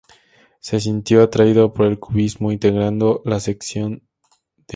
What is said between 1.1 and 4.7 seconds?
atraído por el Cubismo, integrando la Section d'Or.